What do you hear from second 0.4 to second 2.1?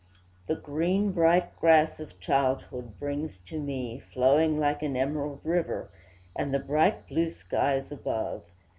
The green, bright grass